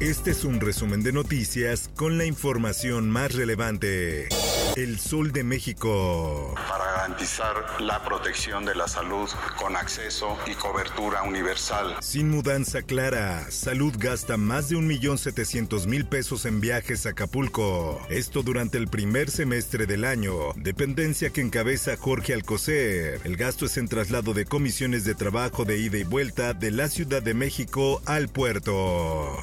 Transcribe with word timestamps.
Este 0.00 0.30
es 0.30 0.44
un 0.44 0.60
resumen 0.60 1.02
de 1.02 1.12
noticias 1.12 1.90
con 1.96 2.18
la 2.18 2.24
información 2.24 3.10
más 3.10 3.34
relevante. 3.34 4.28
El 4.76 5.00
Sol 5.00 5.32
de 5.32 5.42
México. 5.42 6.54
Para 6.68 6.84
garantizar 6.92 7.80
la 7.80 8.04
protección 8.04 8.64
de 8.64 8.76
la 8.76 8.86
salud 8.86 9.28
con 9.56 9.74
acceso 9.74 10.38
y 10.46 10.54
cobertura 10.54 11.24
universal. 11.24 11.96
Sin 11.98 12.30
mudanza 12.30 12.82
clara, 12.82 13.50
Salud 13.50 13.92
gasta 13.98 14.36
más 14.36 14.68
de 14.68 14.76
1.700.000 14.76 16.08
pesos 16.08 16.44
en 16.44 16.60
viajes 16.60 17.04
a 17.06 17.10
Acapulco. 17.10 18.00
Esto 18.08 18.44
durante 18.44 18.78
el 18.78 18.86
primer 18.86 19.32
semestre 19.32 19.86
del 19.86 20.04
año. 20.04 20.52
Dependencia 20.54 21.30
que 21.30 21.40
encabeza 21.40 21.96
Jorge 21.96 22.34
Alcocer. 22.34 23.20
El 23.24 23.36
gasto 23.36 23.66
es 23.66 23.76
en 23.76 23.88
traslado 23.88 24.32
de 24.32 24.44
comisiones 24.44 25.04
de 25.04 25.16
trabajo 25.16 25.64
de 25.64 25.78
ida 25.78 25.98
y 25.98 26.04
vuelta 26.04 26.54
de 26.54 26.70
la 26.70 26.88
Ciudad 26.88 27.20
de 27.20 27.34
México 27.34 28.00
al 28.06 28.28
puerto. 28.28 29.36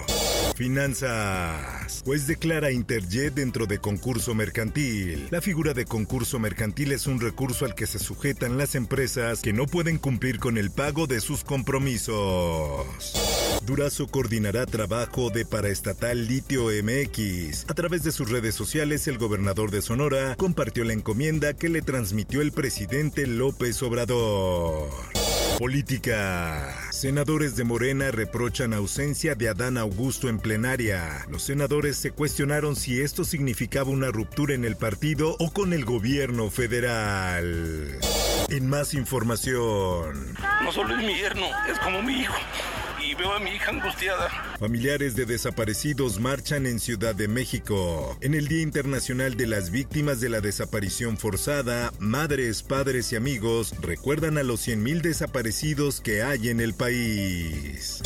Finanzas. 0.56 2.02
Pues 2.06 2.28
declara 2.28 2.72
Interjet 2.72 3.34
dentro 3.34 3.66
de 3.66 3.80
concurso 3.80 4.34
mercantil. 4.34 5.28
La 5.30 5.42
figura 5.42 5.74
de 5.74 5.86
concurso 5.86 6.40
mercantil 6.40 6.94
es 6.94 7.08
un 7.08 7.20
recurso 7.20 7.66
al 7.66 7.76
que 7.76 7.86
se 7.86 8.00
sujetan 8.00 8.58
las 8.58 8.76
empresas 8.76 9.42
que 9.42 9.54
no 9.54 9.66
pueden 9.66 9.98
cumplir 9.98 10.40
con 10.40 10.58
el 10.58 10.72
pago 10.72 11.08
de 11.08 11.20
sus 11.20 11.44
compromisos. 11.44 12.86
Durazo 13.66 14.08
coordinará 14.08 14.66
trabajo 14.66 15.30
de 15.30 15.46
paraestatal 15.46 16.26
Litio 16.28 16.68
MX. 16.68 17.70
A 17.70 17.74
través 17.74 18.04
de 18.04 18.12
sus 18.12 18.30
redes 18.30 18.56
sociales, 18.56 19.08
el 19.08 19.18
gobernador 19.18 19.72
de 19.72 19.82
Sonora 19.82 20.36
compartió 20.38 20.86
la 20.86 20.94
encomienda 20.94 21.54
que 21.54 21.68
le 21.68 21.82
transmitió 21.82 22.42
el 22.42 22.52
presidente 22.52 23.28
López 23.28 23.84
Obrador. 23.84 24.90
Política. 25.58 26.76
Senadores 26.92 27.56
de 27.56 27.64
Morena 27.64 28.12
reprochan 28.12 28.74
ausencia 28.74 29.36
de 29.36 29.48
Adán 29.48 29.78
Augusto 29.78 30.28
en 30.28 30.40
plenaria. 30.40 31.26
Los 31.30 31.44
senadores 31.44 31.96
se 31.96 32.12
cuestionaron 32.12 32.76
si 32.76 33.02
esto 33.02 33.24
significaba 33.24 33.90
una 33.90 34.12
ruptura 34.12 34.54
en 34.54 34.66
el 34.66 34.76
partido 34.76 35.38
o 35.40 35.52
con 35.52 35.72
el 35.72 35.86
gobierno 35.86 36.50
federal. 36.50 38.00
En 38.50 38.68
más 38.68 38.94
información. 38.94 40.36
No 40.64 40.72
solo 40.74 40.98
es 40.98 41.04
mi 41.06 41.16
yerno, 41.16 41.46
es 41.72 41.80
como 41.80 42.02
mi 42.02 42.22
hijo 42.22 42.36
veo 43.18 43.34
a 43.34 43.40
mi 43.40 43.52
hija 43.52 43.72
angustiada. 43.72 44.30
Familiares 44.60 45.16
de 45.16 45.26
desaparecidos 45.26 46.20
marchan 46.20 46.66
en 46.66 46.80
Ciudad 46.80 47.16
de 47.16 47.28
México. 47.28 48.18
En 48.22 48.34
el 48.34 48.48
Día 48.48 48.62
Internacional 48.62 49.36
de 49.36 49.48
las 49.48 49.72
Víctimas 49.72 50.20
de 50.20 50.30
la 50.30 50.42
Desaparición 50.42 51.18
Forzada, 51.18 51.92
madres, 52.00 52.64
padres 52.64 53.12
y 53.12 53.16
amigos 53.16 53.74
recuerdan 53.82 54.38
a 54.38 54.44
los 54.44 54.68
100.000 54.68 55.02
desaparecidos 55.02 56.02
que 56.02 56.24
hay 56.24 56.50
en 56.50 56.60
el 56.60 56.74
país. 56.74 58.02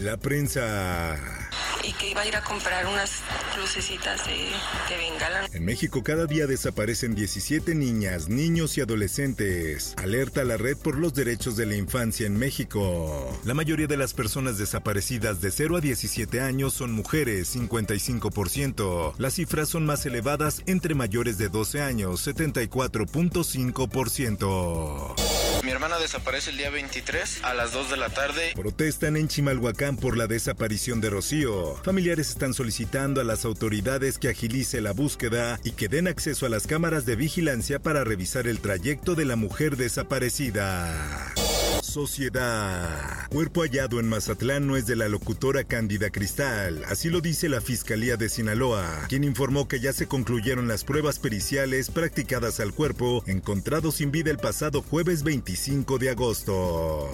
La 0.00 0.16
prensa 0.16 1.43
y 1.86 1.92
que 1.92 2.10
iba 2.10 2.22
a 2.22 2.26
ir 2.26 2.34
a 2.36 2.42
comprar 2.42 2.86
unas 2.86 3.20
lucecitas 3.58 4.26
de, 4.26 4.50
de 4.88 4.96
bengala. 4.96 5.48
En 5.52 5.64
México 5.64 6.02
cada 6.02 6.26
día 6.26 6.46
desaparecen 6.46 7.14
17 7.14 7.74
niñas, 7.74 8.28
niños 8.28 8.78
y 8.78 8.80
adolescentes. 8.80 9.94
Alerta 9.96 10.44
la 10.44 10.56
red 10.56 10.76
por 10.76 10.96
los 10.98 11.14
derechos 11.14 11.56
de 11.56 11.66
la 11.66 11.76
infancia 11.76 12.26
en 12.26 12.36
México. 12.38 13.38
La 13.44 13.54
mayoría 13.54 13.86
de 13.86 13.96
las 13.96 14.14
personas 14.14 14.58
desaparecidas 14.58 15.40
de 15.40 15.50
0 15.50 15.76
a 15.76 15.80
17 15.80 16.40
años 16.40 16.74
son 16.74 16.92
mujeres, 16.92 17.56
55%. 17.56 19.14
Las 19.18 19.34
cifras 19.34 19.68
son 19.68 19.86
más 19.86 20.06
elevadas 20.06 20.62
entre 20.66 20.94
mayores 20.94 21.38
de 21.38 21.48
12 21.48 21.82
años, 21.82 22.24
74.5%. 22.26 25.23
Mi 25.64 25.70
hermana 25.70 25.98
desaparece 25.98 26.50
el 26.50 26.58
día 26.58 26.68
23 26.68 27.40
a 27.42 27.54
las 27.54 27.72
2 27.72 27.90
de 27.90 27.96
la 27.96 28.10
tarde. 28.10 28.52
Protestan 28.54 29.16
en 29.16 29.28
Chimalhuacán 29.28 29.96
por 29.96 30.18
la 30.18 30.26
desaparición 30.26 31.00
de 31.00 31.08
Rocío. 31.08 31.76
Familiares 31.82 32.28
están 32.28 32.52
solicitando 32.52 33.22
a 33.22 33.24
las 33.24 33.46
autoridades 33.46 34.18
que 34.18 34.28
agilice 34.28 34.82
la 34.82 34.92
búsqueda 34.92 35.58
y 35.64 35.70
que 35.70 35.88
den 35.88 36.06
acceso 36.06 36.44
a 36.44 36.50
las 36.50 36.66
cámaras 36.66 37.06
de 37.06 37.16
vigilancia 37.16 37.78
para 37.78 38.04
revisar 38.04 38.46
el 38.46 38.60
trayecto 38.60 39.14
de 39.14 39.24
la 39.24 39.36
mujer 39.36 39.78
desaparecida. 39.78 41.23
Sociedad. 41.84 43.28
Cuerpo 43.30 43.62
hallado 43.62 44.00
en 44.00 44.08
Mazatlán 44.08 44.66
no 44.66 44.76
es 44.76 44.86
de 44.86 44.96
la 44.96 45.08
locutora 45.08 45.64
Cándida 45.64 46.10
Cristal, 46.10 46.84
así 46.86 47.10
lo 47.10 47.20
dice 47.20 47.48
la 47.48 47.60
Fiscalía 47.60 48.16
de 48.16 48.28
Sinaloa, 48.28 49.06
quien 49.08 49.22
informó 49.22 49.68
que 49.68 49.80
ya 49.80 49.92
se 49.92 50.08
concluyeron 50.08 50.66
las 50.66 50.84
pruebas 50.84 51.18
periciales 51.18 51.90
practicadas 51.90 52.58
al 52.60 52.72
cuerpo 52.72 53.22
encontrado 53.26 53.92
sin 53.92 54.10
vida 54.10 54.30
el 54.30 54.38
pasado 54.38 54.82
jueves 54.82 55.22
25 55.22 55.98
de 55.98 56.10
agosto. 56.10 57.10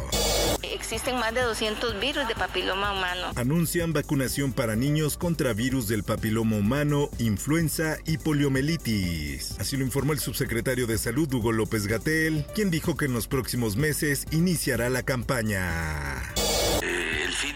Existen 0.93 1.21
más 1.21 1.33
de 1.33 1.43
200 1.43 2.01
virus 2.01 2.27
de 2.27 2.35
papiloma 2.35 2.93
humano. 2.93 3.29
Anuncian 3.37 3.93
vacunación 3.93 4.53
para 4.53 4.75
niños 4.75 5.17
contra 5.17 5.53
virus 5.53 5.87
del 5.87 6.03
papiloma 6.03 6.57
humano, 6.57 7.11
influenza 7.19 7.99
y 8.07 8.19
poliomielitis. 8.19 9.55
Así 9.61 9.77
lo 9.77 9.85
informó 9.85 10.15
el 10.15 10.19
subsecretario 10.19 10.89
de 10.89 10.99
Salud 10.99 11.33
Hugo 11.33 11.53
López 11.53 11.87
Gatel, 11.87 12.45
quien 12.57 12.73
dijo 12.73 12.97
que 12.97 13.05
en 13.05 13.13
los 13.13 13.29
próximos 13.29 13.77
meses 13.77 14.27
iniciará 14.33 14.91
la 14.91 15.05
campaña 15.05 16.35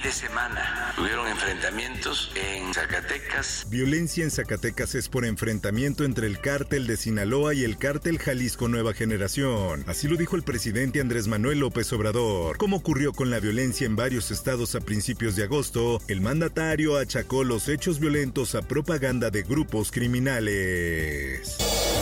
de 0.05 0.13
semana 0.13 0.93
hubieron 0.99 1.27
enfrentamientos 1.27 2.31
en 2.35 2.75
Zacatecas. 2.75 3.67
Violencia 3.71 4.23
en 4.23 4.31
Zacatecas 4.31 4.95
es 4.95 5.09
por 5.09 5.25
enfrentamiento 5.25 6.05
entre 6.05 6.27
el 6.27 6.41
cártel 6.41 6.87
de 6.87 6.99
Sinaloa 6.99 7.55
y 7.55 7.65
el 7.65 7.79
cártel 7.79 8.19
Jalisco 8.19 8.69
Nueva 8.69 8.93
Generación. 8.93 9.83
Así 9.87 10.07
lo 10.07 10.17
dijo 10.17 10.37
el 10.37 10.43
presidente 10.43 11.01
Andrés 11.01 11.27
Manuel 11.27 11.61
López 11.61 11.91
Obrador. 11.95 12.59
Como 12.59 12.77
ocurrió 12.77 13.15
con 13.15 13.31
la 13.31 13.41
violencia 13.41 13.87
en 13.87 13.97
varios 13.97 14.31
estados 14.31 14.75
a 14.75 14.81
principios 14.81 15.37
de 15.37 15.45
agosto, 15.45 15.99
el 16.07 16.21
mandatario 16.21 16.99
achacó 16.99 17.43
los 17.43 17.69
hechos 17.69 17.99
violentos 17.99 18.55
a 18.55 18.61
propaganda 18.61 19.31
de 19.31 19.43
grupos 19.43 19.91
criminales. 19.91 21.44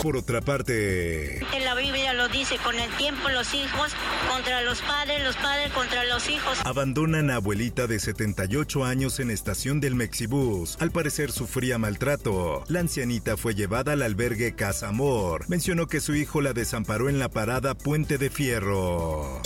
Por 0.03 0.17
otra 0.17 0.41
parte, 0.41 1.37
en 1.37 1.63
la 1.63 1.75
Biblia 1.75 2.11
lo 2.11 2.27
dice, 2.27 2.57
con 2.57 2.77
el 2.77 2.91
tiempo 2.97 3.29
los 3.29 3.53
hijos 3.53 3.93
contra 4.29 4.61
los 4.61 4.81
padres, 4.81 5.23
los 5.23 5.37
padres 5.37 5.71
contra 5.71 6.03
los 6.03 6.29
hijos. 6.29 6.59
Abandonan 6.65 7.29
a 7.29 7.35
abuelita 7.35 7.87
de 7.87 8.01
78 8.01 8.83
años 8.83 9.21
en 9.21 9.31
estación 9.31 9.79
del 9.79 9.95
Mexibus. 9.95 10.75
Al 10.81 10.91
parecer 10.91 11.31
sufría 11.31 11.77
maltrato. 11.77 12.65
La 12.67 12.81
ancianita 12.81 13.37
fue 13.37 13.55
llevada 13.55 13.93
al 13.93 14.01
albergue 14.01 14.55
Casa 14.55 14.89
Amor. 14.89 15.45
Mencionó 15.47 15.87
que 15.87 16.01
su 16.01 16.13
hijo 16.15 16.41
la 16.41 16.51
desamparó 16.51 17.07
en 17.07 17.17
la 17.17 17.29
parada 17.29 17.73
Puente 17.73 18.17
de 18.17 18.29
Fierro. 18.29 19.41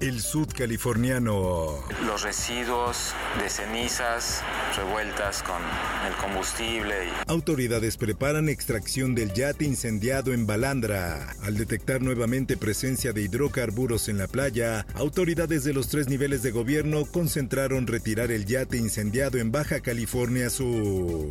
El 0.00 0.22
sudcaliforniano. 0.22 1.84
Los 2.06 2.22
residuos 2.22 3.12
de 3.38 3.50
cenizas 3.50 4.42
revueltas 4.74 5.42
con 5.42 5.60
el 6.08 6.14
combustible. 6.14 7.04
Y... 7.04 7.30
Autoridades 7.30 7.98
preparan 7.98 8.48
extracción 8.48 9.14
del 9.14 9.34
yate 9.34 9.66
incendiado 9.66 10.32
en 10.32 10.46
Balandra. 10.46 11.36
Al 11.42 11.58
detectar 11.58 12.00
nuevamente 12.00 12.56
presencia 12.56 13.12
de 13.12 13.20
hidrocarburos 13.20 14.08
en 14.08 14.16
la 14.16 14.26
playa, 14.26 14.86
autoridades 14.94 15.64
de 15.64 15.74
los 15.74 15.88
tres 15.88 16.08
niveles 16.08 16.42
de 16.42 16.50
gobierno 16.50 17.04
concentraron 17.04 17.86
retirar 17.86 18.30
el 18.30 18.46
yate 18.46 18.78
incendiado 18.78 19.36
en 19.36 19.52
Baja 19.52 19.80
California 19.80 20.48
Sur. 20.48 21.28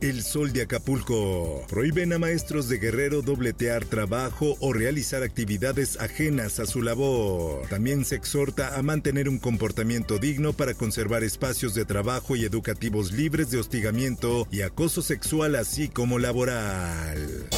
El 0.00 0.22
Sol 0.22 0.52
de 0.52 0.62
Acapulco. 0.62 1.64
Prohíben 1.68 2.12
a 2.12 2.18
maestros 2.18 2.68
de 2.68 2.78
Guerrero 2.78 3.20
dobletear 3.20 3.84
trabajo 3.84 4.56
o 4.60 4.72
realizar 4.72 5.24
actividades 5.24 5.98
ajenas 6.00 6.60
a 6.60 6.66
su 6.66 6.82
labor. 6.82 7.66
También 7.68 8.04
se 8.04 8.14
exhorta 8.14 8.78
a 8.78 8.82
mantener 8.82 9.28
un 9.28 9.38
comportamiento 9.38 10.18
digno 10.18 10.52
para 10.52 10.74
conservar 10.74 11.24
espacios 11.24 11.74
de 11.74 11.84
trabajo 11.84 12.36
y 12.36 12.44
educativos 12.44 13.12
libres 13.12 13.50
de 13.50 13.58
hostigamiento 13.58 14.46
y 14.52 14.62
acoso 14.62 15.02
sexual 15.02 15.56
así 15.56 15.88
como 15.88 16.20
laboral. 16.20 17.48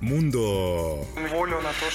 Mundo. 0.00 1.06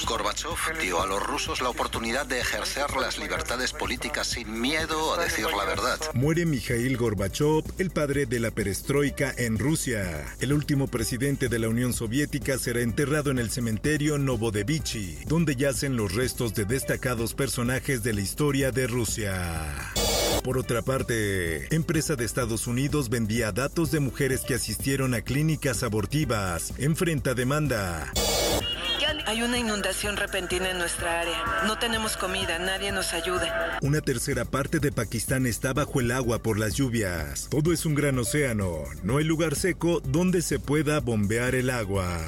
Gorbachev 0.06 0.78
dio 0.80 1.00
a 1.00 1.06
los 1.06 1.22
rusos 1.22 1.60
la 1.60 1.68
oportunidad 1.68 2.26
de 2.26 2.40
ejercer 2.40 2.96
las 3.00 3.18
libertades 3.18 3.72
políticas 3.72 4.26
sin 4.26 4.60
miedo 4.60 5.14
a 5.14 5.22
decir 5.22 5.46
la 5.56 5.64
verdad. 5.64 5.98
Muere 6.14 6.46
Mikhail 6.46 6.96
Gorbachev, 6.96 7.64
el 7.78 7.90
padre 7.90 8.26
de 8.26 8.40
la 8.40 8.50
perestroika 8.50 9.32
en 9.36 9.58
Rusia. 9.58 10.34
El 10.40 10.52
último 10.52 10.88
presidente 10.88 11.48
de 11.48 11.58
la 11.58 11.68
Unión 11.68 11.92
Soviética 11.92 12.58
será 12.58 12.80
enterrado 12.80 13.30
en 13.30 13.38
el 13.38 13.50
cementerio 13.50 14.18
Novodevichy, 14.18 15.18
donde 15.26 15.56
yacen 15.56 15.96
los 15.96 16.14
restos 16.14 16.54
de 16.54 16.64
destacados 16.64 17.34
personajes 17.34 18.02
de 18.02 18.12
la 18.12 18.20
historia 18.20 18.70
de 18.72 18.86
Rusia. 18.86 19.92
Por 20.42 20.56
otra 20.56 20.82
parte, 20.82 21.74
empresa 21.74 22.16
de 22.16 22.24
Estados 22.24 22.66
Unidos 22.66 23.10
vendía 23.10 23.52
datos 23.52 23.90
de 23.90 24.00
mujeres 24.00 24.40
que 24.40 24.54
asistieron 24.54 25.14
a 25.14 25.20
clínicas 25.20 25.82
abortivas. 25.82 26.72
Enfrenta 26.78 27.34
demanda. 27.34 28.10
Hay 29.26 29.42
una 29.42 29.58
inundación 29.58 30.16
repentina 30.16 30.70
en 30.70 30.78
nuestra 30.78 31.20
área. 31.20 31.64
No 31.66 31.78
tenemos 31.78 32.16
comida, 32.16 32.58
nadie 32.58 32.90
nos 32.90 33.12
ayuda. 33.12 33.78
Una 33.82 34.00
tercera 34.00 34.44
parte 34.44 34.80
de 34.80 34.92
Pakistán 34.92 35.46
está 35.46 35.72
bajo 35.72 36.00
el 36.00 36.10
agua 36.10 36.40
por 36.40 36.58
las 36.58 36.74
lluvias. 36.74 37.48
Todo 37.48 37.72
es 37.72 37.86
un 37.86 37.94
gran 37.94 38.18
océano. 38.18 38.84
No 39.02 39.18
hay 39.18 39.24
lugar 39.24 39.54
seco 39.54 40.00
donde 40.00 40.42
se 40.42 40.58
pueda 40.58 41.00
bombear 41.00 41.54
el 41.54 41.70
agua. 41.70 42.18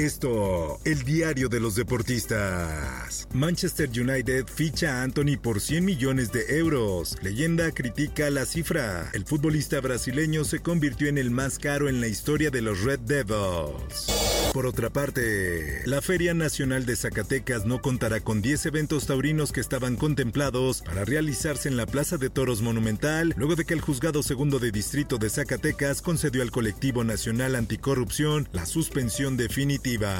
Esto, 0.00 0.80
el 0.86 1.02
diario 1.02 1.50
de 1.50 1.60
los 1.60 1.74
deportistas. 1.74 3.28
Manchester 3.34 3.90
United 3.90 4.46
ficha 4.46 4.94
a 4.94 5.02
Anthony 5.02 5.36
por 5.36 5.60
100 5.60 5.84
millones 5.84 6.32
de 6.32 6.56
euros. 6.56 7.18
Leyenda 7.20 7.70
critica 7.72 8.30
la 8.30 8.46
cifra. 8.46 9.10
El 9.12 9.26
futbolista 9.26 9.78
brasileño 9.82 10.44
se 10.44 10.60
convirtió 10.60 11.08
en 11.08 11.18
el 11.18 11.30
más 11.30 11.58
caro 11.58 11.86
en 11.86 12.00
la 12.00 12.06
historia 12.06 12.48
de 12.48 12.62
los 12.62 12.82
Red 12.82 13.00
Devils. 13.00 14.39
Por 14.52 14.66
otra 14.66 14.90
parte, 14.90 15.82
la 15.86 16.02
Feria 16.02 16.34
Nacional 16.34 16.84
de 16.84 16.96
Zacatecas 16.96 17.66
no 17.66 17.80
contará 17.80 18.20
con 18.20 18.42
10 18.42 18.66
eventos 18.66 19.06
taurinos 19.06 19.52
que 19.52 19.60
estaban 19.60 19.96
contemplados 19.96 20.82
para 20.82 21.04
realizarse 21.04 21.68
en 21.68 21.76
la 21.76 21.86
Plaza 21.86 22.16
de 22.16 22.30
Toros 22.30 22.60
Monumental, 22.60 23.32
luego 23.36 23.54
de 23.54 23.64
que 23.64 23.74
el 23.74 23.80
Juzgado 23.80 24.24
Segundo 24.24 24.58
de 24.58 24.72
Distrito 24.72 25.18
de 25.18 25.30
Zacatecas 25.30 26.02
concedió 26.02 26.42
al 26.42 26.50
Colectivo 26.50 27.04
Nacional 27.04 27.54
Anticorrupción 27.54 28.48
la 28.52 28.66
suspensión 28.66 29.36
definitiva 29.36 30.16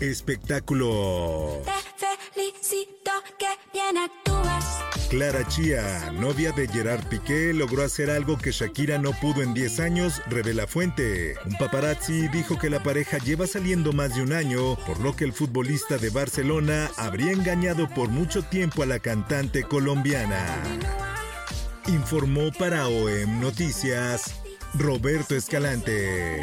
Espectáculo. 0.00 1.62
Clara 5.08 5.46
Chía, 5.46 6.10
novia 6.12 6.50
de 6.52 6.66
Gerard 6.66 7.04
Piqué, 7.08 7.52
logró 7.52 7.84
hacer 7.84 8.10
algo 8.10 8.36
que 8.36 8.50
Shakira 8.50 8.98
no 8.98 9.12
pudo 9.12 9.42
en 9.42 9.54
10 9.54 9.80
años, 9.80 10.20
revela 10.26 10.66
fuente. 10.66 11.36
Un 11.44 11.56
paparazzi 11.58 12.28
dijo 12.28 12.58
que 12.58 12.70
la 12.70 12.82
pareja 12.82 13.18
lleva 13.18 13.46
saliendo 13.46 13.92
más 13.92 14.16
de 14.16 14.22
un 14.22 14.32
año, 14.32 14.76
por 14.86 15.00
lo 15.00 15.14
que 15.14 15.24
el 15.24 15.32
futbolista 15.32 15.96
de 15.98 16.10
Barcelona 16.10 16.90
habría 16.96 17.32
engañado 17.32 17.88
por 17.88 18.08
mucho 18.08 18.42
tiempo 18.42 18.82
a 18.82 18.86
la 18.86 18.98
cantante 18.98 19.62
colombiana. 19.62 20.44
Informó 21.86 22.50
para 22.58 22.88
OEM 22.88 23.40
Noticias 23.40 24.34
Roberto 24.74 25.36
Escalante. 25.36 26.42